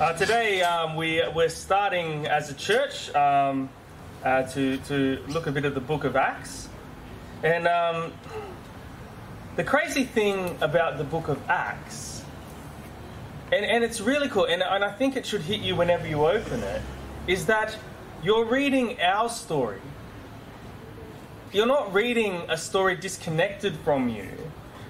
[0.00, 3.68] Uh, today um, we, we're starting as a church um,
[4.24, 6.68] uh, to, to look a bit at the book of Acts.
[7.42, 8.12] And um,
[9.56, 12.22] the crazy thing about the book of Acts,
[13.50, 16.28] and, and it's really cool, and, and I think it should hit you whenever you
[16.28, 16.80] open it,
[17.26, 17.76] is that
[18.22, 19.80] you're reading our story.
[21.52, 24.28] You're not reading a story disconnected from you.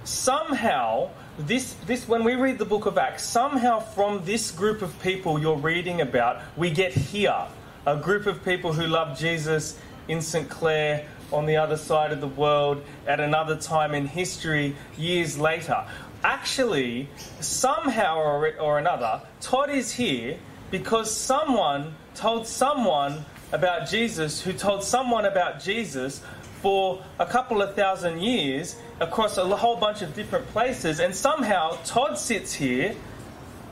[0.05, 1.09] Somehow,
[1.39, 5.39] this, this, when we read the book of Acts, somehow from this group of people
[5.39, 7.47] you're reading about, we get here
[7.87, 10.49] a group of people who love Jesus in St.
[10.49, 15.85] Clair on the other side of the world at another time in history years later.
[16.25, 17.09] Actually,
[17.39, 20.39] somehow or, or another, Todd is here
[20.73, 26.21] because someone told someone about Jesus who told someone about Jesus
[26.61, 31.79] for a couple of thousand years across a whole bunch of different places, and somehow
[31.85, 32.95] Todd sits here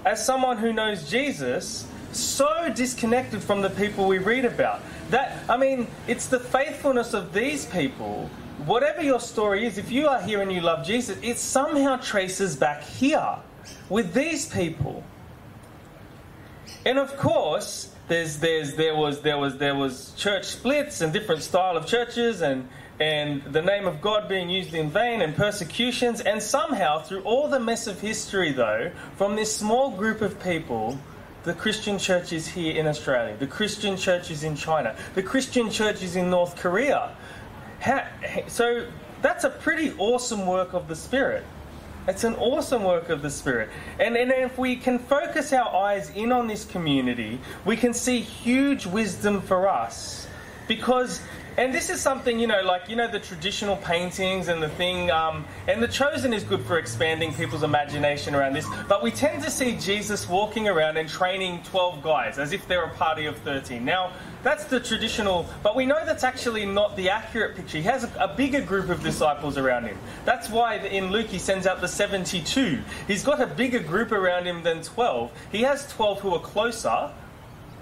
[0.05, 4.81] as someone who knows Jesus, so disconnected from the people we read about.
[5.11, 8.31] That I mean, it's the faithfulness of these people.
[8.65, 12.57] Whatever your story is, if you are here and you love Jesus, it somehow traces
[12.57, 13.37] back here
[13.89, 15.05] with these people.
[16.85, 21.43] And of course, there's there's there was there was there was church splits and different
[21.43, 22.69] style of churches and
[22.99, 27.49] and the name of God being used in vain and persecutions and somehow through all
[27.49, 30.99] the mess of history though from this small group of people
[31.45, 35.71] the Christian church is here in Australia the Christian church is in China the Christian
[35.71, 37.15] church is in North Korea
[38.49, 38.87] so
[39.21, 41.45] that's a pretty awesome work of the spirit
[42.09, 43.69] it's an awesome work of the Spirit.
[43.99, 48.21] And, and if we can focus our eyes in on this community, we can see
[48.21, 50.29] huge wisdom for us.
[50.69, 51.21] Because,
[51.57, 55.11] and this is something, you know, like, you know, the traditional paintings and the thing,
[55.11, 59.43] um, and The Chosen is good for expanding people's imagination around this, but we tend
[59.43, 63.39] to see Jesus walking around and training 12 guys as if they're a party of
[63.39, 63.85] 13.
[63.85, 64.13] Now,
[64.43, 67.79] that's the traditional, but we know that's actually not the accurate picture.
[67.79, 69.99] He has a, a, bigger group of disciples around him.
[70.25, 72.81] That's why in Luke he sends out the 72.
[73.09, 75.33] He's got a bigger group around him than 12.
[75.51, 77.11] He has 12 who are closer,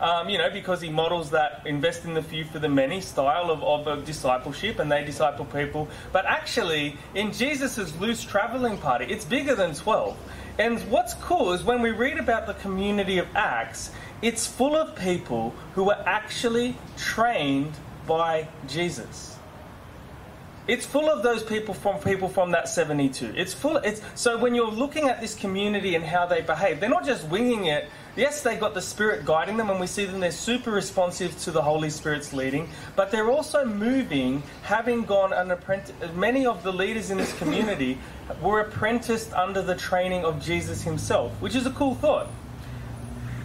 [0.00, 3.50] um, you know, because he models that invest in the few for the many style
[3.50, 5.88] of, of, of discipleship and they disciple people.
[6.12, 10.16] But actually, in Jesus' loose traveling party, it's bigger than 12.
[10.58, 13.90] And what's cool is when we read about the community of Acts,
[14.22, 17.74] it's full of people who were actually trained
[18.06, 19.36] by Jesus.
[20.66, 23.34] It's full of those people from people from that 72.
[23.36, 26.88] It's full it's so when you're looking at this community and how they behave, they're
[26.88, 27.90] not just winging it.
[28.16, 31.50] Yes, they've got the Spirit guiding them, and we see them they're super responsive to
[31.50, 35.94] the Holy Spirit's leading, but they're also moving, having gone an apprentice.
[36.14, 37.98] Many of the leaders in this community
[38.40, 42.28] were apprenticed under the training of Jesus himself, which is a cool thought.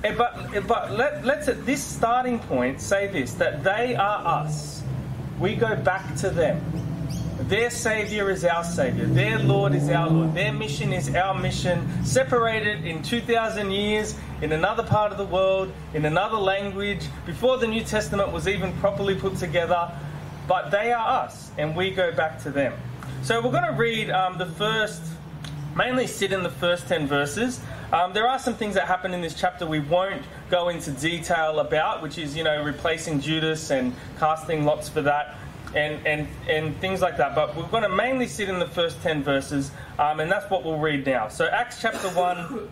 [0.03, 4.43] Eh, but eh, but let, let's at this starting point say this that they are
[4.43, 4.83] us.
[5.39, 6.88] We go back to them.
[7.43, 9.05] Their Savior is our Savior.
[9.05, 10.33] Their Lord is our Lord.
[10.33, 11.87] Their mission is our mission.
[12.03, 17.67] Separated in 2,000 years, in another part of the world, in another language, before the
[17.67, 19.89] New Testament was even properly put together.
[20.49, 22.73] But they are us, and we go back to them.
[23.23, 25.01] So we're going to read um, the first,
[25.77, 27.61] mainly sit in the first 10 verses.
[27.93, 31.59] Um, there are some things that happen in this chapter we won't go into detail
[31.59, 35.37] about, which is, you know, replacing Judas and casting lots for that.
[35.75, 37.35] And, and, and things like that.
[37.35, 39.69] But we're going to mainly sit in the first 10 verses,
[39.99, 41.27] um, and that's what we'll read now.
[41.27, 42.69] So, Acts chapter 1,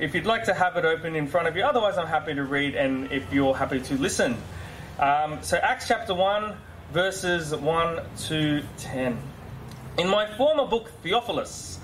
[0.00, 2.42] if you'd like to have it open in front of you, otherwise, I'm happy to
[2.42, 4.36] read, and if you're happy to listen.
[4.98, 6.56] Um, so, Acts chapter 1,
[6.92, 9.18] verses 1 to 10.
[9.98, 11.78] In my former book, Theophilus,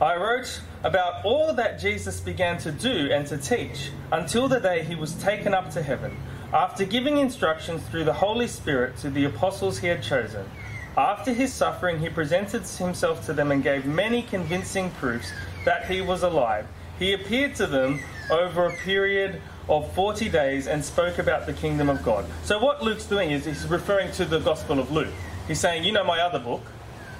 [0.00, 4.82] I wrote about all that Jesus began to do and to teach until the day
[4.82, 6.16] he was taken up to heaven,
[6.54, 10.48] after giving instructions through the Holy Spirit to the apostles he had chosen.
[10.96, 15.32] After his suffering, he presented himself to them and gave many convincing proofs
[15.64, 16.68] that he was alive.
[16.96, 17.98] He appeared to them
[18.30, 22.24] over a period of 40 days and spoke about the kingdom of God.
[22.44, 25.12] So, what Luke's doing is he's referring to the Gospel of Luke.
[25.48, 26.62] He's saying, You know my other book,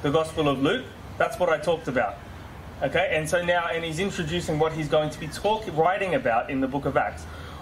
[0.02, 0.84] the Gospel of Luke?
[1.19, 2.19] That's what I talked about.
[2.82, 6.50] Okay, and so now, and he's introducing what he's going to be talking, writing about
[6.50, 7.25] in the book of Acts.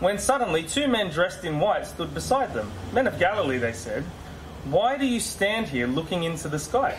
[0.00, 2.70] when suddenly two men dressed in white stood beside them.
[2.92, 4.04] Men of Galilee, they said,
[4.64, 6.98] why do you stand here looking into the sky?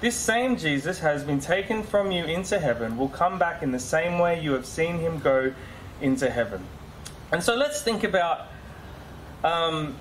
[0.00, 3.78] This same Jesus has been taken from you into heaven, will come back in the
[3.78, 5.52] same way you have seen him go
[6.00, 6.64] into heaven.
[7.30, 8.46] And so let's think about
[9.42, 9.96] um,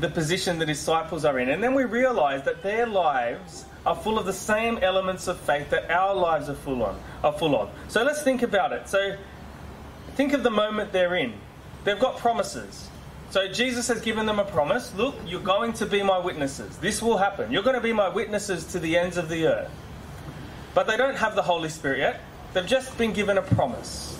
[0.00, 1.50] the position the disciples are in.
[1.50, 5.70] And then we realize that their lives are full of the same elements of faith
[5.70, 7.70] that our lives are full on are full of.
[7.88, 8.88] So let's think about it.
[8.88, 9.16] So
[10.14, 11.34] think of the moment they're in.
[11.84, 12.88] They've got promises.
[13.30, 14.94] So Jesus has given them a promise.
[14.94, 16.76] Look, you're going to be my witnesses.
[16.78, 17.50] This will happen.
[17.50, 19.70] You're going to be my witnesses to the ends of the earth.
[20.74, 22.20] But they don't have the Holy Spirit yet.
[22.52, 24.18] They've just been given a promise.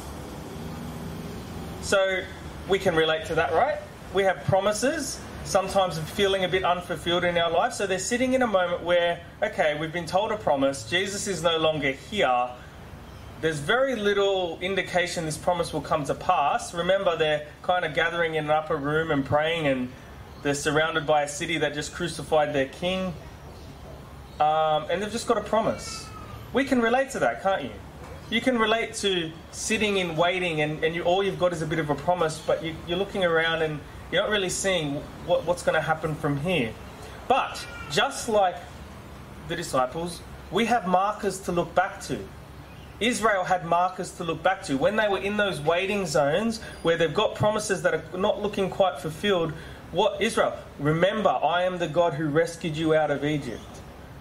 [1.82, 2.22] So
[2.68, 3.78] we can relate to that, right?
[4.14, 7.72] We have promises, sometimes feeling a bit unfulfilled in our life.
[7.74, 11.42] So they're sitting in a moment where, okay, we've been told a promise, Jesus is
[11.42, 12.48] no longer here,
[13.44, 16.72] there's very little indication this promise will come to pass.
[16.72, 19.92] Remember, they're kind of gathering in an upper room and praying, and
[20.42, 23.12] they're surrounded by a city that just crucified their king.
[24.40, 26.08] Um, and they've just got a promise.
[26.54, 27.70] We can relate to that, can't you?
[28.30, 31.66] You can relate to sitting in waiting, and, and you, all you've got is a
[31.66, 33.78] bit of a promise, but you, are looking around and
[34.10, 34.94] you're not really seeing
[35.26, 36.72] what, what's going to happen from here.
[37.28, 38.56] But just like
[39.48, 42.26] the disciples, we have markers to look back to.
[43.00, 44.76] Israel had markers to look back to.
[44.76, 48.70] When they were in those waiting zones where they've got promises that are not looking
[48.70, 49.52] quite fulfilled,
[49.90, 53.62] what Israel, remember, I am the God who rescued you out of Egypt.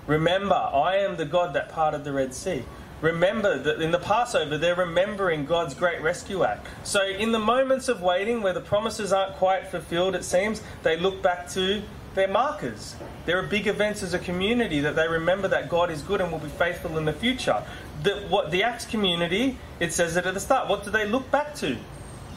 [0.07, 2.63] Remember, I am the God that parted the Red Sea.
[3.01, 6.67] Remember that in the Passover, they're remembering God's great rescue act.
[6.83, 10.97] So, in the moments of waiting where the promises aren't quite fulfilled, it seems, they
[10.97, 11.81] look back to
[12.15, 12.95] their markers.
[13.25, 16.31] There are big events as a community that they remember that God is good and
[16.31, 17.63] will be faithful in the future
[18.03, 20.67] the, what the Acts community, it says it at the start.
[20.67, 21.77] What do they look back to?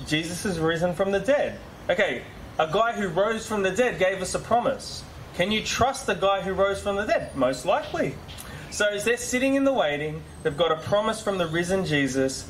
[0.07, 1.59] Jesus is risen from the dead.
[1.91, 2.23] Okay,
[2.59, 5.03] a guy who rose from the dead gave us a promise.
[5.35, 7.35] Can you trust the guy who rose from the dead?
[7.37, 8.15] Most likely.
[8.71, 12.49] So as they're sitting in the waiting, they've got a promise from the risen Jesus.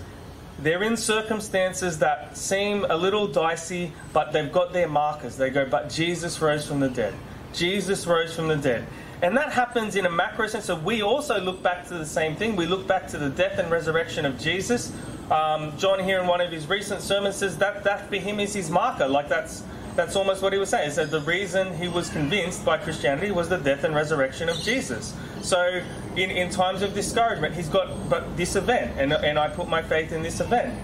[0.58, 5.36] They're in circumstances that seem a little dicey, but they've got their markers.
[5.36, 7.14] They go, but Jesus rose from the dead.
[7.52, 8.86] Jesus rose from the dead.
[9.22, 10.66] And that happens in a macro sense.
[10.66, 12.56] So we also look back to the same thing.
[12.56, 14.92] We look back to the death and resurrection of Jesus.
[15.30, 18.54] Um, John here in one of his recent sermons says that that for him is
[18.54, 19.08] his marker.
[19.08, 19.62] Like that's
[19.96, 20.90] that's almost what he was saying.
[20.90, 24.58] He said the reason he was convinced by Christianity was the death and resurrection of
[24.58, 25.14] Jesus.
[25.42, 25.82] So
[26.16, 29.82] in, in times of discouragement, he's got but this event, and, and I put my
[29.82, 30.78] faith in this event.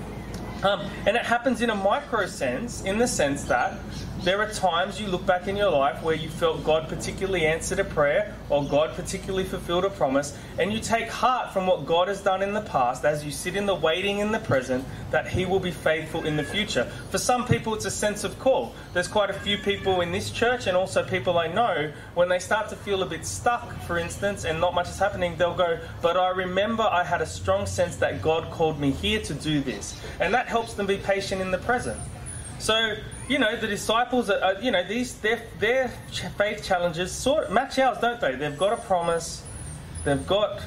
[0.64, 3.78] Um, and it happens in a micro sense, in the sense that
[4.24, 7.80] there are times you look back in your life where you felt God particularly answered
[7.80, 12.06] a prayer or God particularly fulfilled a promise, and you take heart from what God
[12.06, 15.26] has done in the past as you sit in the waiting in the present that
[15.26, 16.84] He will be faithful in the future.
[17.10, 18.74] For some people, it's a sense of call.
[18.92, 22.38] There's quite a few people in this church and also people I know, when they
[22.38, 25.80] start to feel a bit stuck, for instance, and not much is happening, they'll go,
[26.00, 29.60] But I remember I had a strong sense that God called me here to do
[29.60, 30.00] this.
[30.20, 31.98] And that helps them be patient in the present.
[32.60, 32.94] So,
[33.28, 35.88] you know, the disciples, are, you know, these their, their
[36.36, 38.34] faith challenges sort match ours, don't they?
[38.34, 39.44] They've got a promise,
[40.04, 40.62] they've got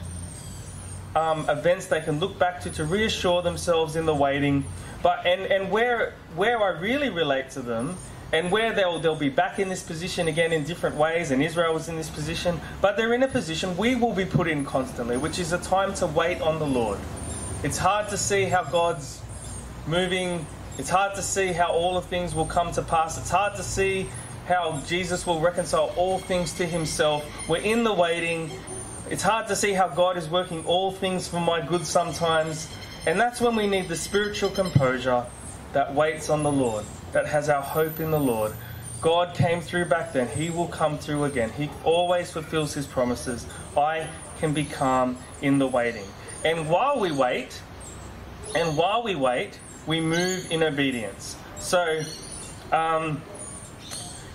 [1.16, 4.66] um, events they can look back to to reassure themselves in the waiting.
[5.02, 7.98] But and and where where I really relate to them,
[8.34, 11.74] and where they'll they'll be back in this position again in different ways, and Israel
[11.74, 15.18] was in this position, but they're in a position we will be put in constantly,
[15.18, 17.00] which is a time to wait on the Lord.
[17.64, 19.22] It's hard to see how God's
[19.88, 20.46] moving
[20.78, 23.18] it's hard to see how all of things will come to pass.
[23.18, 24.10] It's hard to see
[24.46, 27.26] how Jesus will reconcile all things to himself.
[27.48, 28.52] We're in the waiting.
[29.10, 32.70] It's hard to see how God is working all things for my good sometimes.
[33.08, 35.26] And that's when we need the spiritual composure
[35.74, 38.54] that waits on the Lord, that has our hope in the Lord.
[39.02, 40.28] God came through back then.
[40.28, 41.52] He will come through again.
[41.52, 43.46] He always fulfills his promises.
[43.78, 44.08] I
[44.40, 46.06] can be calm in the waiting.
[46.44, 47.62] And while we wait,
[48.56, 51.36] and while we wait, we move in obedience.
[51.60, 52.02] So,
[52.72, 53.22] um,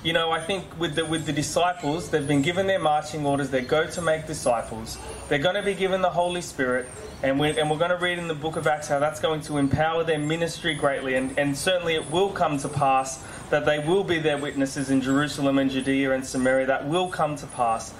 [0.02, 3.50] you know, I think with the with the disciples, they've been given their marching orders.
[3.50, 4.96] They go to make disciples.
[5.28, 6.88] They're going to be given the Holy Spirit,
[7.22, 9.42] and we're, and we're going to read in the Book of Acts how that's going
[9.42, 11.14] to empower their ministry greatly.
[11.14, 15.02] And, and certainly, it will come to pass that they will be their witnesses in
[15.02, 16.66] Jerusalem and Judea and Samaria.
[16.66, 17.92] That will come to pass.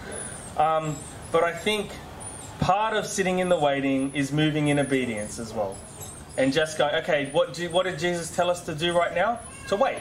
[0.57, 0.97] Um,
[1.33, 1.91] but I think
[2.61, 5.77] part of sitting in the waiting is moving in obedience as well,
[6.37, 9.41] and just going, okay, what do, what did Jesus tell us to do right now?
[9.69, 10.01] To wait.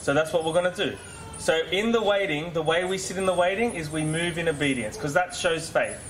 [0.00, 0.96] So that's what we're going to do.
[1.38, 4.48] So in the waiting, the way we sit in the waiting is we move in
[4.48, 6.00] obedience because that shows faith.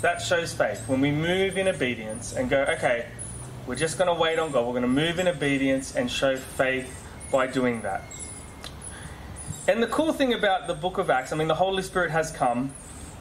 [0.00, 0.82] That shows faith.
[0.88, 3.06] When we move in obedience and go, okay,
[3.66, 4.66] we're just going to wait on God.
[4.66, 8.02] We're going to move in obedience and show faith by doing that.
[9.68, 12.32] And the cool thing about the book of Acts, I mean, the Holy Spirit has
[12.32, 12.72] come,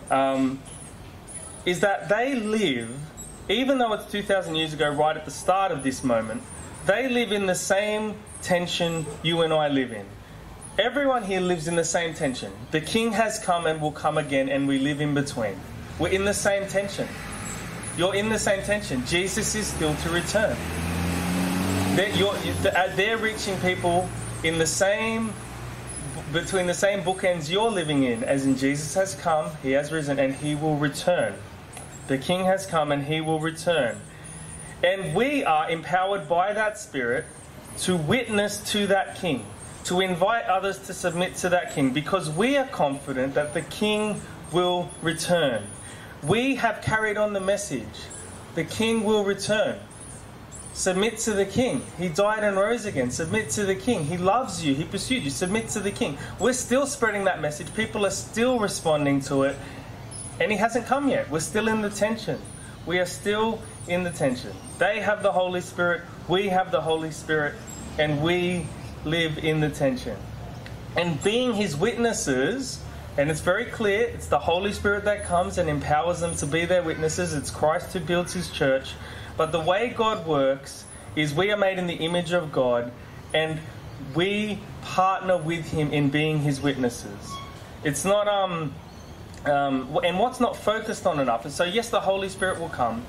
[0.09, 0.59] um,
[1.65, 2.89] is that they live,
[3.49, 6.43] even though it's 2,000 years ago, right at the start of this moment,
[6.85, 8.13] they live in the same
[8.43, 10.05] tension you and I live in.
[10.77, 12.53] Everyone here lives in the same tension.
[12.71, 15.59] The king has come and will come again, and we live in between.
[15.97, 17.07] We're in the same tension.
[17.97, 19.05] You're in the same tension.
[19.05, 20.55] Jesus is still to return.
[21.95, 24.07] They're, uh, they're reaching people
[24.43, 25.33] in the same,
[26.31, 30.19] between the same bookends you're living in, as in Jesus has come, he has risen,
[30.19, 31.33] and he will return.
[32.09, 34.01] The king has come and he will return.
[34.83, 37.25] And we are empowered by that Spirit
[37.81, 39.45] to witness to that king
[39.85, 44.19] to invite others to submit to that king because we are confident that the king
[44.51, 45.63] will return.
[46.23, 47.85] We have carried on the message.
[48.55, 49.79] The king will return.
[50.73, 51.81] Submit to the king.
[51.97, 53.11] He died and rose again.
[53.11, 54.05] Submit to the king.
[54.05, 54.73] He loves you.
[54.73, 55.29] He pursued you.
[55.29, 56.17] Submit to the king.
[56.39, 57.73] We're still spreading that message.
[57.73, 59.57] People are still responding to it.
[60.39, 61.29] And he hasn't come yet.
[61.29, 62.39] We're still in the tension.
[62.85, 64.53] We are still in the tension.
[64.77, 66.01] They have the Holy Spirit.
[66.27, 67.55] We have the Holy Spirit.
[67.97, 68.65] And we
[69.05, 70.17] live in the tension.
[70.95, 72.81] And being his witnesses,
[73.17, 76.65] and it's very clear, it's the Holy Spirit that comes and empowers them to be
[76.65, 77.33] their witnesses.
[77.33, 78.93] It's Christ who builds his church.
[79.37, 82.91] But the way God works is we are made in the image of God
[83.33, 83.59] and
[84.15, 87.33] we partner with him in being his witnesses.
[87.83, 88.73] It's not um
[89.45, 91.45] um, and what's not focused on enough.
[91.45, 93.05] And so, yes, the Holy Spirit will come,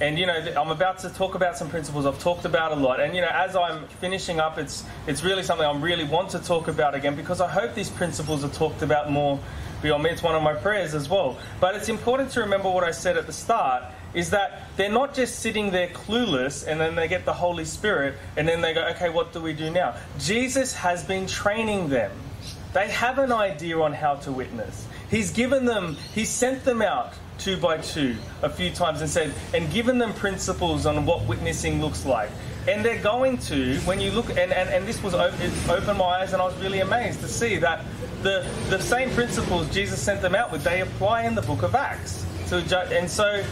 [0.00, 2.06] and you know i'm about to talk about some principles.
[2.06, 3.00] I've talked about a lot.
[3.00, 6.38] And you know as i'm finishing up it's it's really something i really want to
[6.38, 9.38] talk about again because i hope these principles are talked about more
[9.82, 10.10] beyond me.
[10.10, 11.38] It's one of my prayers as well.
[11.58, 15.14] But it's important to remember what i said at the start is that they're not
[15.14, 18.82] just sitting there clueless and then they get the holy spirit and then they go
[18.88, 19.94] okay what do we do now?
[20.18, 22.10] Jesus has been training them.
[22.72, 27.12] They have an idea on how to witness he's given them he sent them out
[27.40, 31.80] two by two a few times and said, and given them principles on what witnessing
[31.80, 32.30] looks like.
[32.68, 36.20] And they're going to, when you look, and, and, and this was open, opened my
[36.20, 37.84] eyes, and I was really amazed to see that
[38.22, 41.74] the, the same principles Jesus sent them out with, they apply in the book of
[41.74, 42.26] Acts.
[42.44, 43.42] So, and so,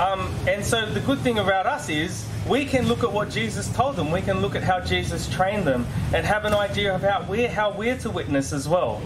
[0.00, 3.68] um, and so the good thing about us is we can look at what Jesus
[3.68, 4.10] told them.
[4.10, 7.48] We can look at how Jesus trained them and have an idea of how we're,
[7.48, 9.00] how we're to witness as well.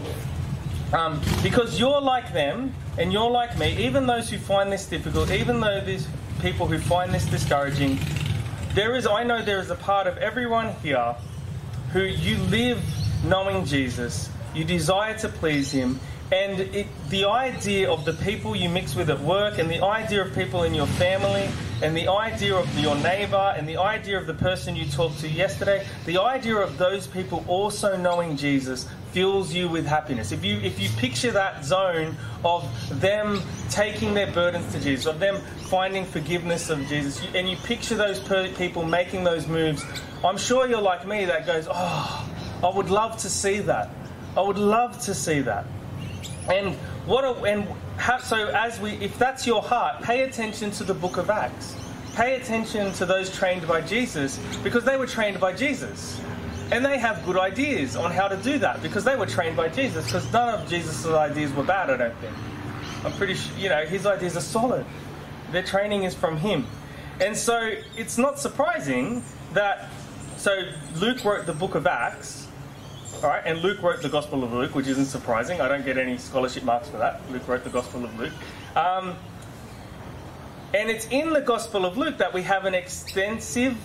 [0.93, 5.31] Um, because you're like them and you're like me, even those who find this difficult,
[5.31, 6.07] even though there's
[6.39, 7.97] people who find this discouraging,
[8.75, 11.15] there is, I know there is a part of everyone here
[11.93, 12.79] who you live
[13.25, 15.99] knowing Jesus, you desire to please Him,
[16.31, 20.23] and it, the idea of the people you mix with at work, and the idea
[20.23, 21.49] of people in your family,
[21.81, 25.29] and the idea of your neighbor, and the idea of the person you talked to
[25.29, 30.31] yesterday, the idea of those people also knowing Jesus fills you with happiness.
[30.31, 32.67] If you if you picture that zone of
[32.99, 35.39] them taking their burdens to Jesus, of them
[35.69, 38.19] finding forgiveness of Jesus, and you picture those
[38.57, 39.85] people making those moves,
[40.25, 42.29] I'm sure you're like me that goes, oh,
[42.63, 43.89] I would love to see that.
[44.35, 45.65] I would love to see that.
[46.49, 46.73] And
[47.05, 47.67] what a, and
[47.97, 51.75] how, so as we if that's your heart, pay attention to the book of Acts.
[52.15, 56.19] Pay attention to those trained by Jesus because they were trained by Jesus.
[56.71, 59.69] And they have good ideas on how to do that because they were trained by
[59.69, 60.05] Jesus.
[60.05, 62.33] Because none of Jesus' ideas were bad, I don't think.
[63.05, 64.85] I'm pretty sure, you know, his ideas are solid.
[65.51, 66.65] Their training is from him.
[67.21, 69.89] And so it's not surprising that,
[70.37, 70.63] so
[70.95, 72.47] Luke wrote the book of Acts,
[73.23, 75.61] all right, and Luke wrote the Gospel of Luke, which isn't surprising.
[75.61, 77.21] I don't get any scholarship marks for that.
[77.31, 78.33] Luke wrote the Gospel of Luke.
[78.75, 79.15] Um,
[80.73, 83.77] and it's in the Gospel of Luke that we have an extensive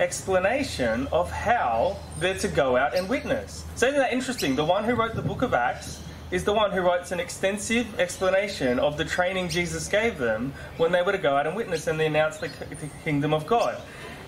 [0.00, 3.64] explanation of how they're to go out and witness.
[3.74, 4.56] So isn't that interesting?
[4.56, 6.00] The one who wrote the book of Acts
[6.30, 10.90] is the one who writes an extensive explanation of the training Jesus gave them when
[10.90, 13.78] they were to go out and witness and they announce the, the kingdom of God.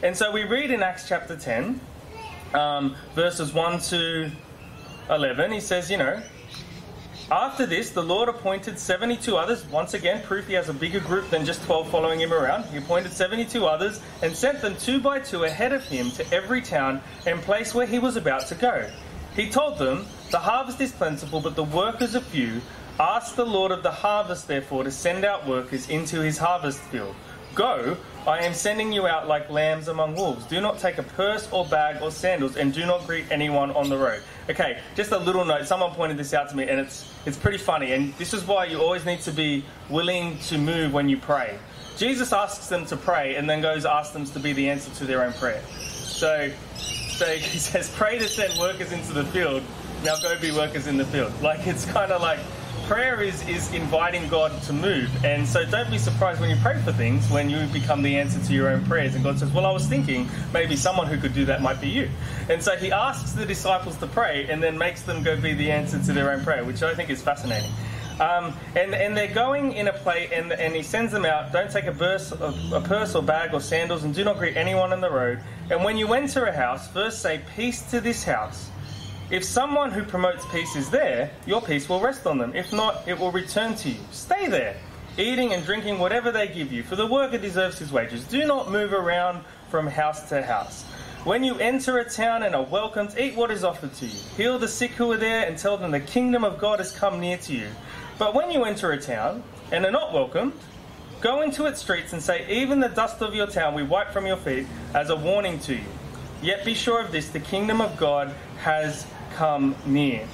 [0.03, 1.81] And so we read in Acts chapter 10,
[2.53, 4.31] um, verses 1 to
[5.09, 6.23] 11, he says, you know,
[7.31, 9.65] after this, the Lord appointed 72 others.
[9.67, 12.65] Once again, proof he has a bigger group than just 12 following him around.
[12.65, 16.61] He appointed 72 others and sent them two by two ahead of him to every
[16.61, 18.91] town and place where he was about to go.
[19.35, 22.61] He told them, The harvest is plentiful, but the workers are few.
[23.01, 27.17] Ask the Lord of the harvest, therefore, to send out workers into his harvest field.
[27.55, 30.47] Go, I am sending you out like lambs among wolves.
[30.47, 33.91] Do not take a purse or bag or sandals, and do not greet anyone on
[33.91, 34.23] the road.
[34.49, 35.67] Okay, just a little note.
[35.67, 37.93] Someone pointed this out to me, and it's it's pretty funny.
[37.93, 41.59] And this is why you always need to be willing to move when you pray.
[41.99, 45.05] Jesus asks them to pray, and then goes asks them to be the answer to
[45.05, 45.63] their own prayer.
[45.79, 49.63] So, so he says, "Pray to send workers into the field.
[50.03, 52.41] Now go be workers in the field." Like it's kind of like
[52.87, 55.11] prayer is, is inviting God to move.
[55.25, 58.41] And so don't be surprised when you pray for things when you become the answer
[58.45, 59.15] to your own prayers.
[59.15, 61.89] And God says, Well, I was thinking maybe someone who could do that might be
[61.89, 62.09] you.
[62.49, 65.71] And so he asks the disciples to pray and then makes them go be the
[65.71, 67.71] answer to their own prayer, which I think is fascinating.
[68.21, 71.53] Um, and, and they're going in a play, and, and he sends them out.
[71.53, 74.57] Don't take a, burst, a, a purse or bag or sandals, and do not greet
[74.57, 75.41] anyone on the road.
[75.71, 78.71] And when you enter a house, first say, Peace to this house.
[79.31, 82.55] If someone who promotes peace is there, your peace will rest on them.
[82.55, 83.97] If not, it will return to you.
[84.11, 84.77] Stay there,
[85.17, 88.25] eating and drinking whatever they give you, for the worker deserves his wages.
[88.25, 90.83] Do not move around from house to house.
[91.25, 94.21] When you enter a town and are welcomed, eat what is offered to you.
[94.37, 97.19] Heal the sick who are there and tell them the kingdom of God has come
[97.19, 97.69] near to you.
[98.19, 100.53] But when you enter a town and are not welcomed,
[101.23, 104.27] go into its streets and say, Even the dust of your town we wipe from
[104.27, 105.85] your feet as a warning to you.
[106.45, 110.29] Yet be sure of this the kingdom of God has come near.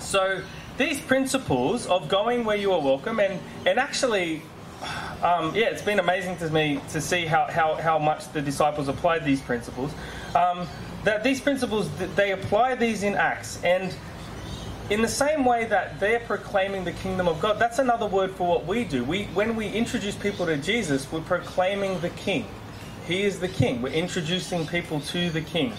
[0.00, 0.42] So
[0.78, 4.42] these principles of going where you are welcome, and, and actually,
[5.22, 8.88] um, yeah, it's been amazing to me to see how, how, how much the disciples
[8.88, 9.92] applied these principles.
[10.34, 10.66] Um,
[11.04, 13.94] that these principles, they apply these in Acts, and
[14.90, 18.48] in the same way that they're proclaiming the kingdom of God, that's another word for
[18.48, 19.04] what we do.
[19.04, 22.44] We, when we introduce people to Jesus, we're proclaiming the King.
[23.08, 23.80] He is the King.
[23.80, 25.72] We're introducing people to the King.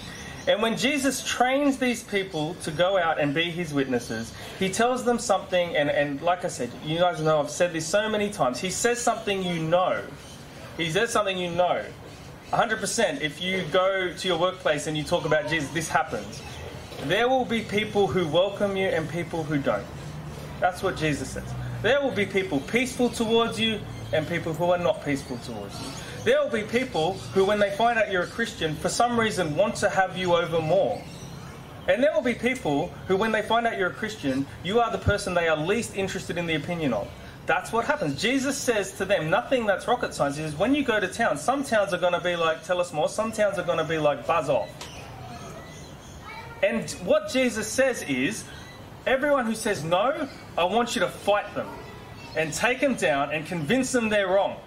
[0.48, 5.06] And when Jesus trains these people to go out and be his witnesses, he tells
[5.06, 8.32] them something, and, and like I said, you guys know I've said this so many
[8.32, 8.60] times.
[8.60, 10.02] He says something you know.
[10.76, 11.86] He says something you know.
[12.52, 16.42] 100% if you go to your workplace and you talk about Jesus, this happens.
[17.04, 19.86] There will be people who welcome you and people who don't.
[20.60, 21.54] That's what Jesus says.
[21.84, 23.80] There will be people peaceful towards you
[24.14, 26.09] and people who are not peaceful towards you.
[26.24, 29.56] There will be people who, when they find out you're a Christian, for some reason
[29.56, 31.02] want to have you over more.
[31.88, 34.92] And there will be people who, when they find out you're a Christian, you are
[34.92, 37.08] the person they are least interested in the opinion of.
[37.46, 38.22] That's what happens.
[38.22, 40.38] Jesus says to them, nothing that's rocket science.
[40.38, 42.80] He says, when you go to town, some towns are going to be like, tell
[42.80, 44.70] us more, some towns are going to be like, buzz off.
[46.62, 48.44] And what Jesus says is,
[49.08, 50.28] everyone who says no,
[50.58, 51.68] I want you to fight them
[52.36, 54.58] and take them down and convince them they're wrong.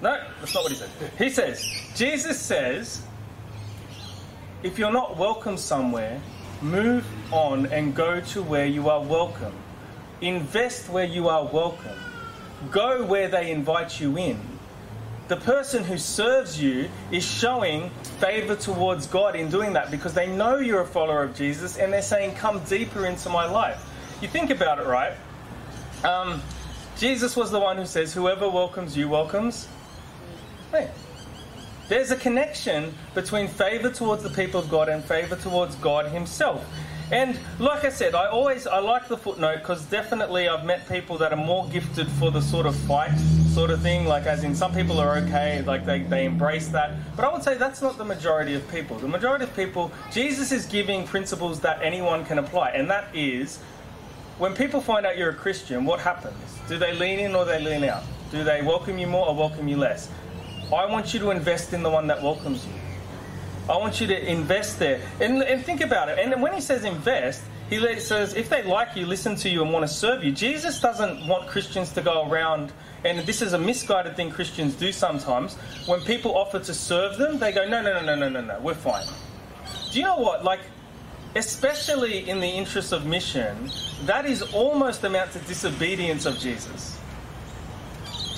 [0.00, 0.90] No, that's not what he says.
[1.18, 3.02] He says, Jesus says,
[4.62, 6.20] if you're not welcome somewhere,
[6.62, 9.54] move on and go to where you are welcome.
[10.20, 11.96] Invest where you are welcome.
[12.70, 14.40] Go where they invite you in.
[15.26, 20.26] The person who serves you is showing favor towards God in doing that because they
[20.26, 23.84] know you're a follower of Jesus and they're saying, Come deeper into my life.
[24.22, 25.12] You think about it, right?
[26.02, 26.40] Um,
[26.96, 29.68] Jesus was the one who says, Whoever welcomes you welcomes
[31.88, 36.64] there's a connection between favor towards the people of God and favor towards God Himself.
[37.10, 41.16] And like I said, I always I like the footnote because definitely I've met people
[41.18, 43.16] that are more gifted for the sort of fight
[43.54, 44.04] sort of thing.
[44.04, 46.92] Like as in some people are okay, like they, they embrace that.
[47.16, 48.98] But I would say that's not the majority of people.
[48.98, 53.58] The majority of people, Jesus is giving principles that anyone can apply, and that is
[54.36, 56.36] when people find out you're a Christian, what happens?
[56.68, 58.04] Do they lean in or they lean out?
[58.30, 60.10] Do they welcome you more or welcome you less?
[60.72, 62.72] I want you to invest in the one that welcomes you.
[63.68, 65.00] I want you to invest there.
[65.20, 66.18] And, and think about it.
[66.18, 69.72] And when he says invest, he says if they like you, listen to you, and
[69.72, 70.32] want to serve you.
[70.32, 72.72] Jesus doesn't want Christians to go around,
[73.04, 75.54] and this is a misguided thing Christians do sometimes.
[75.86, 78.58] When people offer to serve them, they go, no, no, no, no, no, no, no,
[78.60, 79.06] we're fine.
[79.90, 80.44] Do you know what?
[80.44, 80.60] Like,
[81.36, 83.70] especially in the interest of mission,
[84.06, 86.97] that is almost amount to disobedience of Jesus.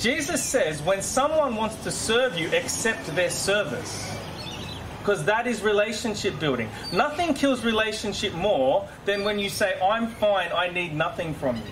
[0.00, 4.10] Jesus says when someone wants to serve you, accept their service.
[4.98, 6.70] Because that is relationship building.
[6.90, 11.62] Nothing kills relationship more than when you say, I'm fine, I need nothing from you.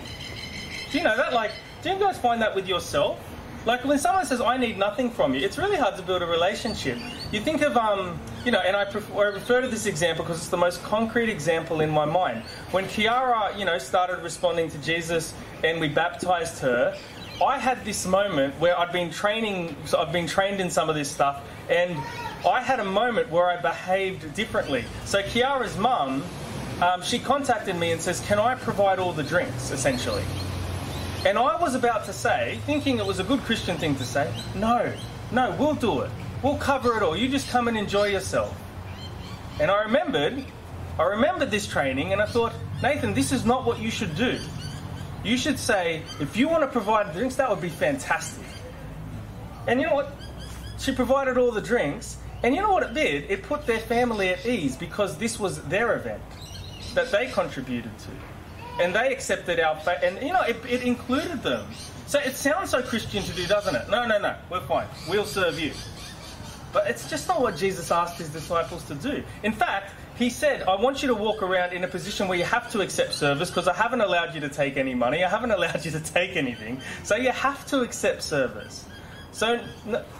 [0.91, 1.33] Do you know that?
[1.33, 3.19] Like, do you guys find that with yourself?
[3.65, 6.25] Like when someone says, I need nothing from you, it's really hard to build a
[6.25, 6.97] relationship.
[7.31, 10.49] You think of, um, you know, and I, I refer to this example because it's
[10.49, 12.43] the most concrete example in my mind.
[12.71, 16.97] When Kiara, you know, started responding to Jesus and we baptized her,
[17.41, 20.95] I had this moment where I'd been training, so I've been trained in some of
[20.95, 21.97] this stuff, and
[22.45, 24.83] I had a moment where I behaved differently.
[25.05, 26.21] So Kiara's mum,
[26.81, 30.23] um, she contacted me and says, "Can I provide all the drinks?" Essentially,
[31.25, 34.29] and I was about to say, thinking it was a good Christian thing to say,
[34.53, 34.91] "No,
[35.31, 36.11] no, we'll do it.
[36.43, 37.15] We'll cover it all.
[37.15, 38.53] You just come and enjoy yourself."
[39.61, 40.43] And I remembered,
[40.97, 42.51] I remembered this training, and I thought,
[42.83, 44.39] Nathan, this is not what you should do.
[45.23, 48.45] You should say, if you want to provide drinks, that would be fantastic.
[49.67, 50.15] And you know what?
[50.77, 53.29] She provided all the drinks, and you know what it did?
[53.29, 56.21] It put their family at ease because this was their event
[56.93, 58.09] that they contributed to.
[58.81, 61.67] And they accepted our faith, and you know, it, it included them.
[62.07, 63.89] So it sounds so Christian to do, doesn't it?
[63.89, 64.87] No, no, no, we're fine.
[65.09, 65.73] We'll serve you.
[66.71, 69.23] But it's just not what Jesus asked his disciples to do.
[69.43, 72.43] In fact, he said, I want you to walk around in a position where you
[72.43, 75.51] have to accept service because I haven't allowed you to take any money, I haven't
[75.57, 76.81] allowed you to take anything.
[77.03, 78.85] So you have to accept service.
[79.31, 79.63] So,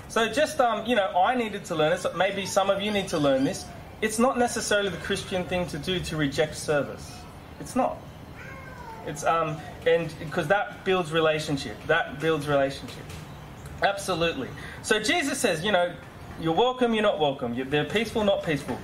[0.07, 2.05] so just, um, you know, I needed to learn this.
[2.15, 3.65] Maybe some of you need to learn this.
[4.01, 7.11] It's not necessarily the Christian thing to do to reject service.
[7.59, 7.97] It's not.
[9.05, 11.75] It's, um, and because that builds relationship.
[11.87, 13.03] That builds relationship.
[13.81, 14.49] Absolutely.
[14.83, 15.93] So Jesus says, you know,
[16.39, 17.53] you're welcome, you're not welcome.
[17.53, 18.77] You're, they're peaceful, not peaceful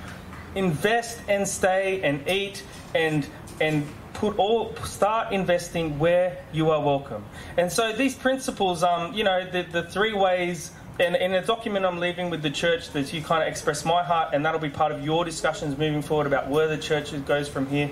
[0.55, 2.63] invest and stay and eat
[2.95, 3.27] and
[3.61, 7.23] and put all start investing where you are welcome.
[7.57, 10.71] And so these principles, um, you know, the, the three ways.
[10.97, 14.01] And in a document I'm leaving with the church that you kind of express my
[14.01, 17.49] heart, and that'll be part of your discussions moving forward about where the church goes
[17.49, 17.89] from here.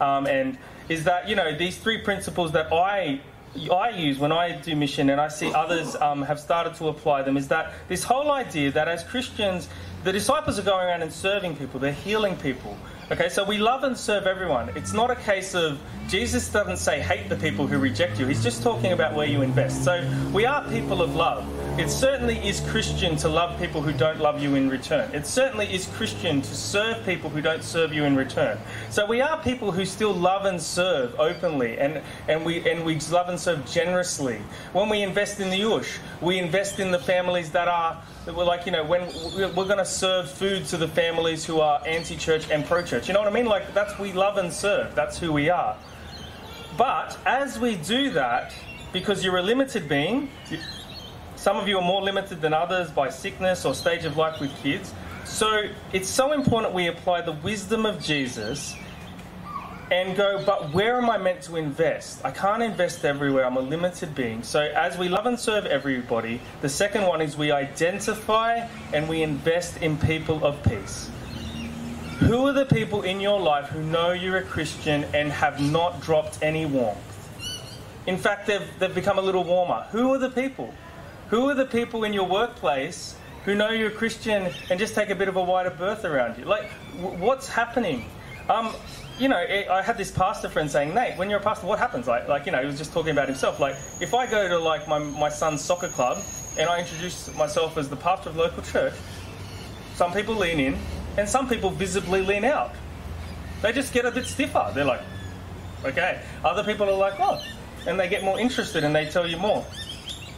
[0.00, 3.20] Um, and is that you know these three principles that I
[3.72, 7.22] I use when I do mission, and I see others um, have started to apply
[7.22, 9.68] them, is that this whole idea that as Christians
[10.04, 12.76] the disciples are going around and serving people, they're healing people.
[13.12, 14.68] Okay, so we love and serve everyone.
[14.76, 18.26] It's not a case of Jesus doesn't say hate the people who reject you.
[18.26, 19.82] He's just talking about where you invest.
[19.82, 21.44] So we are people of love.
[21.76, 25.12] It certainly is Christian to love people who don't love you in return.
[25.12, 28.58] It certainly is Christian to serve people who don't serve you in return.
[28.90, 33.00] So we are people who still love and serve openly and, and we and we
[33.10, 34.40] love and serve generously.
[34.72, 38.44] When we invest in the Ush, we invest in the families that are that we're
[38.44, 42.48] like, you know, when we're going to serve food to the families who are anti-church
[42.48, 43.08] and pro-church.
[43.08, 43.46] You know what I mean?
[43.46, 44.94] Like that's we love and serve.
[44.94, 45.76] That's who we are.
[46.78, 48.54] But as we do that,
[48.92, 50.30] because you're a limited being,
[51.34, 54.56] some of you are more limited than others by sickness or stage of life with
[54.62, 54.94] kids.
[55.24, 55.62] So
[55.92, 58.76] it's so important we apply the wisdom of Jesus
[59.90, 62.24] and go, but where am I meant to invest?
[62.24, 63.44] I can't invest everywhere.
[63.44, 64.42] I'm a limited being.
[64.42, 69.22] So, as we love and serve everybody, the second one is we identify and we
[69.22, 71.10] invest in people of peace.
[72.20, 76.00] Who are the people in your life who know you're a Christian and have not
[76.02, 76.98] dropped any warmth?
[78.06, 79.86] In fact, they've, they've become a little warmer.
[79.90, 80.72] Who are the people?
[81.30, 85.10] Who are the people in your workplace who know you're a Christian and just take
[85.10, 86.44] a bit of a wider berth around you?
[86.44, 88.04] Like, what's happening?
[88.48, 88.74] Um,
[89.20, 92.06] you know, I had this pastor friend saying, Nate, when you're a pastor, what happens?
[92.06, 93.60] Like, like, you know, he was just talking about himself.
[93.60, 96.24] Like, if I go to like my, my son's soccer club
[96.58, 98.94] and I introduce myself as the pastor of the local church,
[99.94, 100.78] some people lean in,
[101.18, 102.72] and some people visibly lean out.
[103.60, 104.72] They just get a bit stiffer.
[104.74, 105.02] They're like,
[105.84, 106.22] okay.
[106.42, 107.44] Other people are like, oh,
[107.86, 109.66] and they get more interested and they tell you more.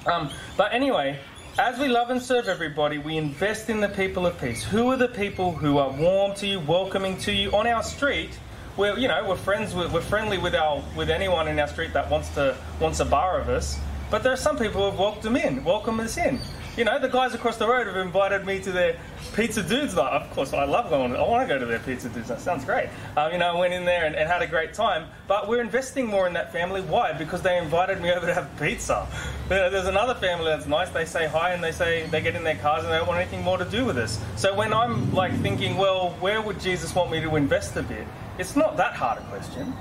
[0.06, 1.20] Um, but anyway,
[1.56, 4.64] as we love and serve everybody, we invest in the people of peace.
[4.64, 8.30] Who are the people who are warm to you, welcoming to you on our street?
[8.76, 11.92] We're, you know, we're friends with, we're friendly with our with anyone in our street
[11.92, 13.78] that wants to wants a bar of us.
[14.10, 16.40] But there are some people who have welcomed them in, welcomed us in.
[16.74, 18.96] You know, the guys across the road have invited me to their
[19.34, 20.10] pizza dudes night.
[20.10, 21.14] Of course, I love going.
[21.14, 22.28] I want to go to their pizza dudes.
[22.28, 22.88] That sounds great.
[23.14, 25.06] Um, you know, I went in there and, and, had a great time.
[25.28, 26.80] But we're investing more in that family.
[26.80, 27.12] Why?
[27.12, 29.06] Because they invited me over to have pizza.
[29.50, 30.88] There's another family that's nice.
[30.88, 33.20] They say hi and they say they get in their cars and they don't want
[33.20, 34.18] anything more to do with us.
[34.36, 38.06] So when I'm like thinking, well, where would Jesus want me to invest a bit?
[38.38, 39.74] It's not that hard a question.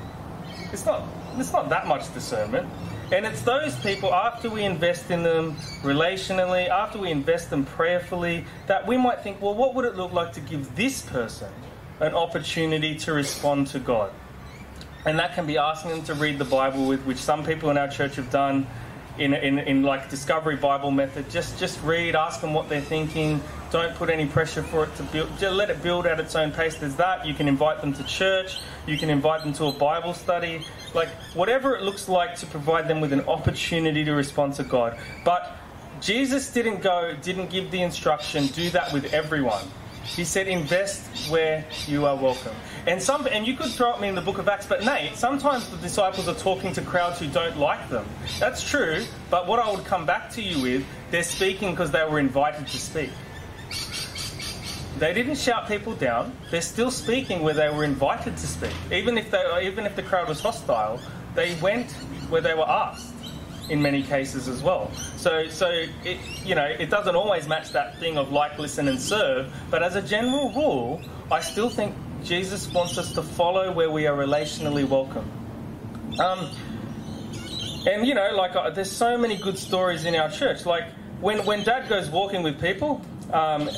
[0.71, 1.03] It's not.
[1.37, 2.67] It's not that much discernment.
[3.11, 8.45] And it's those people, after we invest in them relationally, after we invest them prayerfully,
[8.67, 11.51] that we might think, well, what would it look like to give this person
[11.99, 14.13] an opportunity to respond to God?
[15.05, 17.77] And that can be asking them to read the Bible, with which some people in
[17.77, 18.65] our church have done
[19.17, 21.29] in, in, in like discovery Bible method.
[21.29, 23.41] Just just read, ask them what they're thinking.
[23.71, 25.29] Don't put any pressure for it to build.
[25.39, 26.77] Just let it build at its own pace.
[26.77, 27.25] There's that.
[27.25, 28.59] You can invite them to church.
[28.85, 32.87] You can invite them to a Bible study like whatever it looks like to provide
[32.87, 34.97] them with an opportunity to respond to God.
[35.23, 35.55] But
[36.01, 39.63] Jesus didn't go, didn't give the instruction, do that with everyone.
[40.03, 42.55] He said, invest where you are welcome.
[42.87, 45.15] And some, and you could throw at me in the book of Acts, but Nate,
[45.15, 48.05] sometimes the disciples are talking to crowds who don't like them.
[48.39, 52.03] That's true, but what I would come back to you with, they're speaking because they
[52.03, 53.11] were invited to speak.
[54.99, 56.35] They didn't shout people down.
[56.51, 58.73] They're still speaking where they were invited to speak.
[58.91, 60.99] Even if they, even if the crowd was hostile,
[61.33, 61.91] they went
[62.29, 63.15] where they were asked
[63.69, 64.91] in many cases as well.
[65.17, 65.69] So, so
[66.03, 69.51] it, you know, it doesn't always match that thing of like, listen, and serve.
[69.69, 74.05] But as a general rule, I still think Jesus wants us to follow where we
[74.07, 75.29] are relationally welcome.
[76.19, 76.49] Um,
[77.87, 80.65] and you know, like, uh, there's so many good stories in our church.
[80.65, 80.83] Like
[81.21, 83.01] when when Dad goes walking with people.
[83.33, 83.69] Um,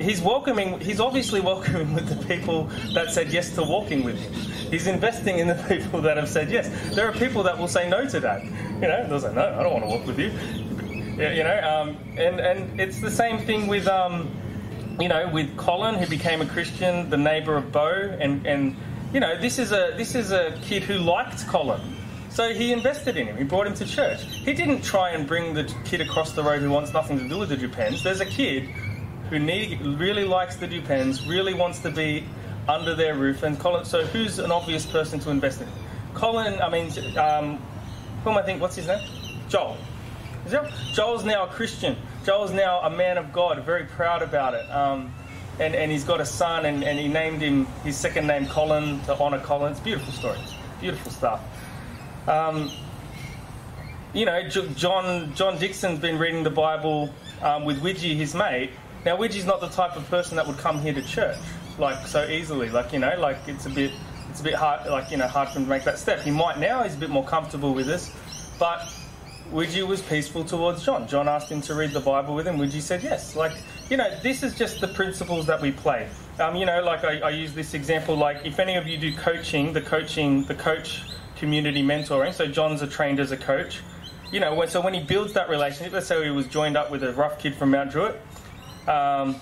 [0.00, 2.64] he's welcoming he's obviously welcoming with the people
[2.94, 4.32] that said yes to walking with him.
[4.70, 6.70] He's investing in the people that have said yes.
[6.94, 8.44] There are people that will say no to that.
[8.44, 10.30] You know they'll say no i don't want to walk with you.
[11.20, 14.30] You know um, and and it's the same thing with um,
[15.00, 17.86] you know with colin who became a christian the neighbor of bo
[18.20, 18.76] and and
[19.14, 21.80] you know this is a this is a kid who liked colin
[22.30, 23.36] so he invested in him.
[23.36, 24.22] He brought him to church.
[24.22, 27.38] He didn't try and bring the kid across the road who wants nothing to do
[27.38, 28.02] with the Dupens.
[28.02, 28.64] There's a kid
[29.28, 32.24] who need, really likes the Dupens, really wants to be
[32.68, 33.42] under their roof.
[33.42, 35.68] And Colin, so who's an obvious person to invest in?
[36.14, 37.58] Colin, I mean, um,
[38.22, 38.60] who am I think?
[38.60, 39.06] What's his name?
[39.48, 39.76] Joel.
[40.46, 40.72] It?
[40.92, 41.96] Joel's now a Christian.
[42.24, 44.70] Joel's now a man of God, very proud about it.
[44.70, 45.12] Um,
[45.58, 49.00] and, and he's got a son, and, and he named him his second name Colin
[49.02, 49.72] to honour Colin.
[49.72, 50.38] It's beautiful story,
[50.80, 51.40] beautiful stuff.
[52.26, 52.70] Um,
[54.12, 58.70] you know, John John Dixon's been reading the Bible um, with Widgie, his mate,
[59.04, 61.38] now, Widgie's not the type of person that would come here to church
[61.78, 62.68] like so easily.
[62.68, 63.92] Like you know, like it's a bit,
[64.28, 66.20] it's a bit hard, like you know, hard for him to make that step.
[66.20, 68.14] He might now; he's a bit more comfortable with this,
[68.58, 68.86] but
[69.50, 71.08] Widgie was peaceful towards John.
[71.08, 72.58] John asked him to read the Bible with him.
[72.58, 73.34] Widgie said yes.
[73.36, 73.52] Like
[73.88, 76.06] you know, this is just the principles that we play.
[76.38, 78.16] Um, you know, like I, I use this example.
[78.16, 81.04] Like if any of you do coaching, the coaching, the coach
[81.40, 82.32] community mentoring.
[82.32, 83.80] So John's a trained as a coach.
[84.30, 87.02] You know, so when he builds that relationship, let's say he was joined up with
[87.02, 88.20] a rough kid from Mount Druitt
[88.86, 89.40] um,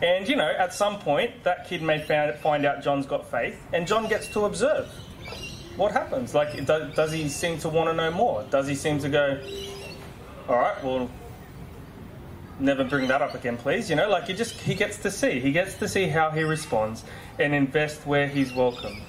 [0.00, 3.86] and, you know, at some point, that kid may find out John's got faith, and
[3.86, 4.88] John gets to observe
[5.76, 6.34] what happens.
[6.34, 8.44] Like, does he seem to want to know more?
[8.50, 9.40] Does he seem to go,
[10.48, 11.08] all right, well,
[12.58, 13.88] never bring that up again, please?
[13.88, 15.38] You know, like, he just, he gets to see.
[15.38, 17.04] He gets to see how he responds
[17.38, 19.00] and invest where he's welcome.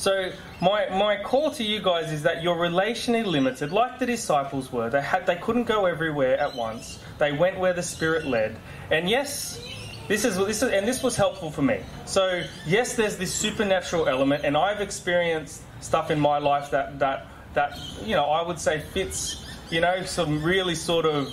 [0.00, 0.32] So
[0.62, 4.88] my, my call to you guys is that you're relationally limited, like the disciples were.
[4.88, 7.00] They had they couldn't go everywhere at once.
[7.18, 8.56] They went where the Spirit led.
[8.90, 9.60] And yes,
[10.08, 11.80] this is this is and this was helpful for me.
[12.06, 17.26] So yes, there's this supernatural element, and I've experienced stuff in my life that that
[17.52, 21.28] that you know I would say fits you know some really sort of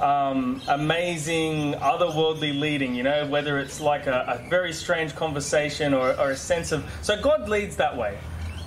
[0.00, 6.18] um, amazing, otherworldly leading, you know, whether it's like a, a very strange conversation or,
[6.18, 6.84] or, a sense of.
[7.02, 8.18] So God leads that way.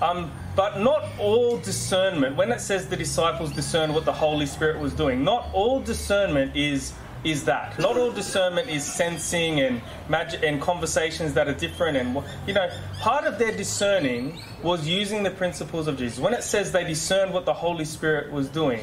[0.02, 4.80] Um, but not all discernment, when it says the disciples discern what the Holy Spirit
[4.80, 7.78] was doing, not all discernment is is that.
[7.78, 11.98] Not all discernment is sensing and magic and conversations that are different.
[11.98, 16.20] And you know, part of their discerning was using the principles of Jesus.
[16.20, 18.82] When it says they discerned what the Holy Spirit was doing,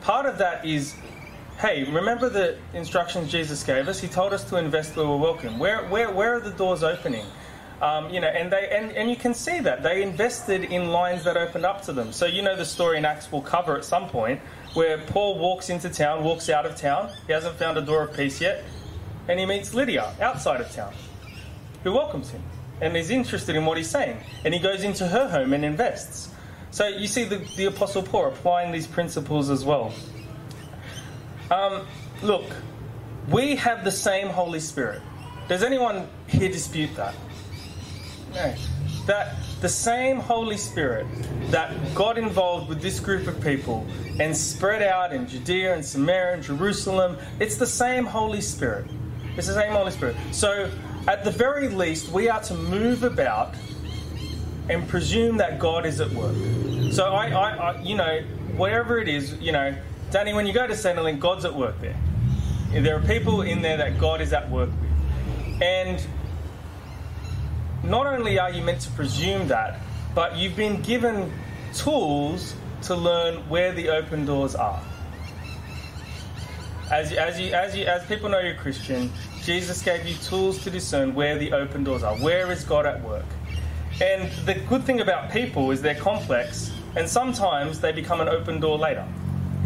[0.00, 0.94] part of that is
[1.58, 4.00] hey, remember the instructions Jesus gave us?
[4.00, 5.58] He told us to invest where we're welcome.
[5.58, 7.26] Where, where, where are the doors opening?
[7.82, 11.22] Um, you know, and they and, and you can see that they invested in lines
[11.24, 12.12] that opened up to them.
[12.12, 14.40] So you know the story in Acts will cover at some point
[14.74, 17.10] where Paul walks into town, walks out of town.
[17.28, 18.64] He hasn't found a door of peace yet,
[19.28, 20.92] and he meets Lydia outside of town,
[21.84, 22.42] who welcomes him
[22.80, 24.18] and is interested in what he's saying.
[24.44, 26.30] And he goes into her home and invests.
[26.72, 29.92] So you see the, the Apostle Paul applying these principles as well.
[31.50, 31.86] Um,
[32.22, 32.44] look,
[33.28, 35.02] we have the same Holy Spirit.
[35.48, 37.14] Does anyone here dispute that?
[38.34, 38.54] No.
[39.06, 41.06] That the same Holy Spirit
[41.50, 43.86] that got involved with this group of people
[44.20, 48.86] and spread out in Judea and Samaria and Jerusalem, it's the same Holy Spirit.
[49.36, 50.16] It's the same Holy Spirit.
[50.32, 50.70] So,
[51.06, 53.54] at the very least, we are to move about
[54.68, 56.36] and presume that God is at work.
[56.92, 58.20] So, I, I, I you know,
[58.56, 59.74] whatever it is, you know,
[60.10, 61.96] Danny, when you go to Centrelink, God's at work there.
[62.72, 65.62] There are people in there that God is at work with.
[65.62, 66.06] And
[67.82, 69.80] not only are you meant to presume that,
[70.14, 71.30] but you've been given
[71.74, 74.80] tools to learn where the open doors are.
[76.90, 80.70] As, as, you, as, you, as people know you're Christian, Jesus gave you tools to
[80.70, 82.16] discern where the open doors are.
[82.16, 83.26] Where is God at work?
[84.00, 88.58] And the good thing about people is they're complex, and sometimes they become an open
[88.58, 89.06] door later.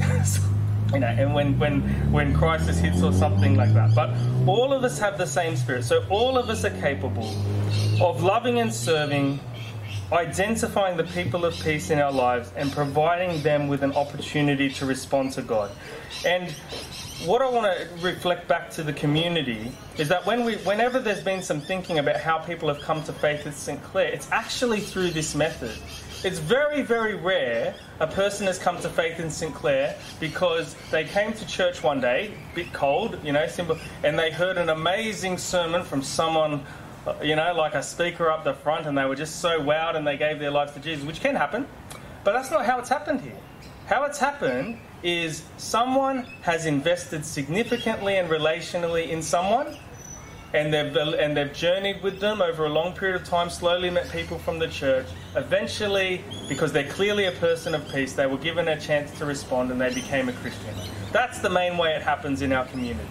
[0.93, 1.81] you know, and when, when,
[2.13, 3.95] when crisis hits or something like that.
[3.95, 4.11] But
[4.47, 5.85] all of us have the same spirit.
[5.85, 7.29] So all of us are capable
[8.01, 9.41] of loving and serving,
[10.13, 14.87] identifying the people of peace in our lives, and providing them with an opportunity to
[14.87, 15.71] respond to God.
[16.27, 16.51] And
[17.25, 21.23] what I want to reflect back to the community is that when we, whenever there's
[21.23, 23.83] been some thinking about how people have come to faith at St.
[23.83, 25.73] Clair, it's actually through this method.
[26.25, 29.53] It's very, very rare a person has come to faith in St.
[29.53, 34.31] Clair because they came to church one day, bit cold, you know, simple, and they
[34.31, 36.65] heard an amazing sermon from someone,
[37.09, 39.97] uh, you know, like a speaker up the front, and they were just so wowed
[39.97, 41.67] and they gave their lives to Jesus, which can happen.
[42.23, 43.39] But that's not how it's happened here.
[43.87, 49.77] How it's happened is someone has invested significantly and relationally in someone
[50.55, 54.11] and they've and they've journeyed with them over a long period of time, slowly met
[54.11, 55.07] people from the church.
[55.35, 59.71] Eventually, because they're clearly a person of peace, they were given a chance to respond
[59.71, 60.75] and they became a Christian.
[61.11, 63.09] That's the main way it happens in our community.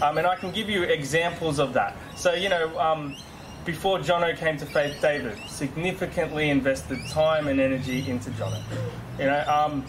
[0.00, 1.96] Um, and I can give you examples of that.
[2.16, 3.16] So, you know, um,
[3.64, 8.60] before Jono came to faith, David significantly invested time and energy into Jono.
[9.18, 9.84] You know, um,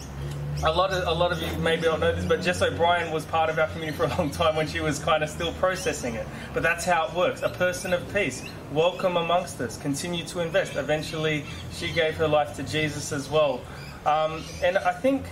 [0.64, 3.26] a lot of a lot of you maybe don't know this, but Jess O'Brien was
[3.26, 6.14] part of our community for a long time when she was kind of still processing
[6.14, 6.26] it.
[6.54, 7.42] But that's how it works.
[7.42, 10.76] A person of peace, welcome amongst us, continue to invest.
[10.76, 13.60] Eventually, she gave her life to Jesus as well.
[14.06, 15.26] Um, and I think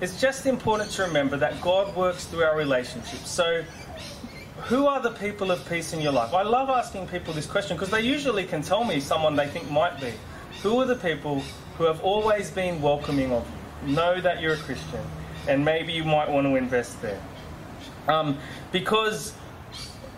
[0.00, 3.30] it's just important to remember that God works through our relationships.
[3.30, 3.64] So.
[4.62, 6.34] Who are the people of peace in your life?
[6.34, 9.70] I love asking people this question because they usually can tell me someone they think
[9.70, 10.12] might be.
[10.62, 11.44] Who are the people
[11.78, 13.57] who have always been welcoming of you?
[13.84, 15.04] Know that you're a Christian,
[15.46, 17.20] and maybe you might want to invest there.
[18.08, 18.38] Um,
[18.72, 19.34] because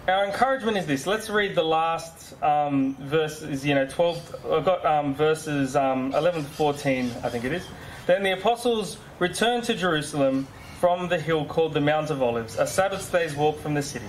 [0.08, 1.06] our encouragement is this.
[1.06, 6.44] Let's read the last um, verses, you know, 12, I've got um, verses um, 11
[6.44, 7.64] to 14, I think it is.
[8.06, 10.46] Then the apostles returned to Jerusalem
[10.80, 14.06] from the hill called the Mount of Olives, a Sabbath day's walk from the city.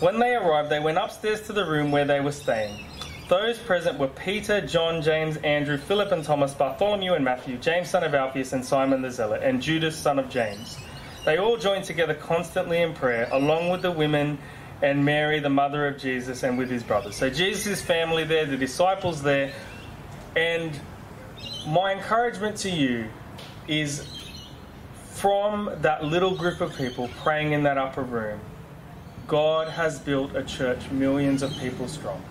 [0.00, 2.84] When they arrived, they went upstairs to the room where they were staying.
[3.28, 8.02] Those present were Peter, John, James, Andrew, Philip and Thomas, Bartholomew and Matthew, James son
[8.02, 10.78] of Alphaeus and Simon the Zealot, and Judas son of James.
[11.26, 14.38] They all joined together constantly in prayer, along with the women
[14.80, 17.16] and Mary, the mother of Jesus, and with his brothers.
[17.16, 19.52] So Jesus' family there, the disciples there.
[20.34, 20.80] And
[21.66, 23.08] my encouragement to you
[23.66, 24.08] is
[25.10, 28.40] from that little group of people praying in that upper room,
[29.26, 32.22] God has built a church millions of people strong.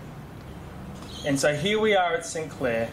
[1.26, 2.50] And so here we are at St.
[2.50, 2.90] Clair,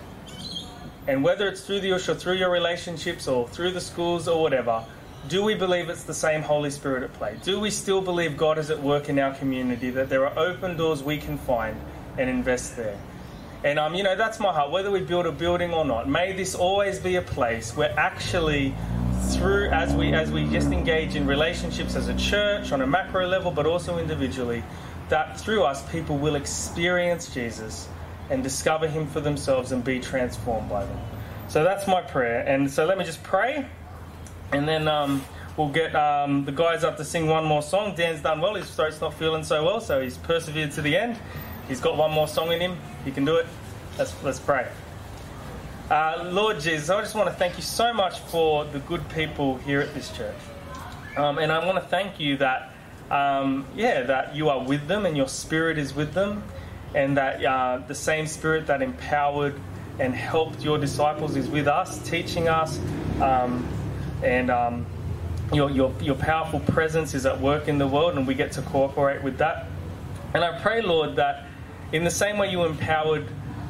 [1.06, 4.40] and whether it's through the Ush or through your relationships, or through the schools, or
[4.40, 4.84] whatever,
[5.28, 7.36] do we believe it's the same Holy Spirit at play?
[7.42, 10.76] Do we still believe God is at work in our community, that there are open
[10.76, 11.78] doors we can find
[12.18, 12.98] and invest there?
[13.62, 14.70] And um, you know, that's my heart.
[14.70, 18.74] Whether we build a building or not, may this always be a place where actually
[19.32, 23.26] through as we as we just engage in relationships as a church on a macro
[23.26, 24.62] level, but also individually,
[25.08, 27.88] that through us people will experience Jesus
[28.30, 30.98] and discover Him for themselves and be transformed by them.
[31.48, 32.40] So that's my prayer.
[32.46, 33.66] And so let me just pray,
[34.52, 35.24] and then um,
[35.56, 37.94] we'll get um, the guys up to sing one more song.
[37.94, 41.18] Dan's done well, his throat's not feeling so well, so he's persevered to the end.
[41.68, 43.46] He's got one more song in him, he can do it.
[43.98, 44.68] Let's, let's pray.
[45.90, 49.58] Uh, Lord Jesus, I just want to thank you so much for the good people
[49.58, 50.36] here at this church.
[51.16, 52.72] Um, and I want to thank you that,
[53.10, 56.42] um, yeah, that you are with them and your spirit is with them
[56.94, 59.54] and that uh, the same Spirit that empowered
[59.98, 62.78] and helped your disciples is with us, teaching us,
[63.20, 63.66] um,
[64.22, 64.86] and um,
[65.52, 68.62] your, your, your powerful presence is at work in the world, and we get to
[68.62, 69.66] cooperate with that.
[70.32, 71.46] And I pray, Lord, that
[71.92, 73.26] in the same way you empowered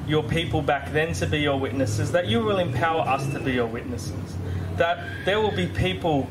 [0.07, 3.53] your people back then to be your witnesses, that you will empower us to be
[3.53, 4.37] your witnesses.
[4.77, 6.29] That there will be people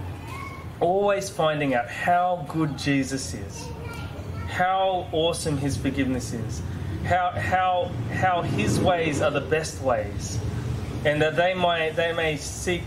[0.80, 3.68] always finding out how good Jesus is,
[4.48, 6.62] how awesome his forgiveness is,
[7.06, 10.40] how, how, how his ways are the best ways,
[11.06, 12.84] and that they, might, they may seek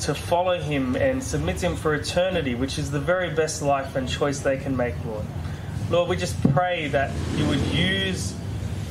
[0.00, 4.08] to follow him and submit him for eternity, which is the very best life and
[4.08, 5.24] choice they can make, Lord.
[5.90, 8.34] Lord, we just pray that you would use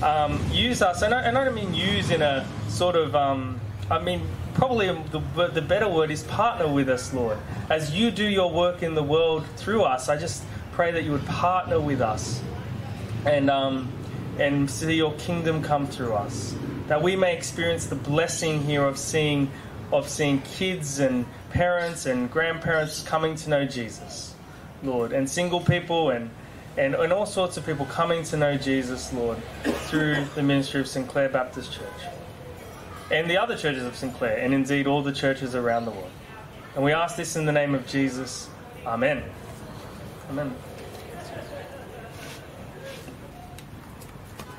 [0.01, 3.59] um, use us, and I, and I, don't mean use in a sort of, um,
[3.91, 7.37] I mean, probably the, the better word is partner with us, Lord.
[7.69, 11.11] As you do your work in the world through us, I just pray that you
[11.11, 12.41] would partner with us
[13.25, 13.91] and um,
[14.39, 16.55] and see your kingdom come through us.
[16.87, 19.51] That we may experience the blessing here of seeing
[19.91, 24.35] of seeing kids and parents and grandparents coming to know Jesus,
[24.83, 26.29] Lord, and single people and
[26.77, 30.87] and, and all sorts of people coming to know Jesus, Lord, through the ministry of
[30.87, 31.07] St.
[31.07, 32.13] Clair Baptist Church.
[33.11, 34.13] And the other churches of St.
[34.13, 36.11] Clair, and indeed all the churches around the world.
[36.75, 38.47] And we ask this in the name of Jesus.
[38.85, 39.23] Amen.
[40.29, 40.53] Amen.